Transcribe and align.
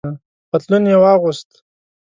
پتلون 0.49 0.83
یې 0.91 0.97
واغوست. 1.03 1.49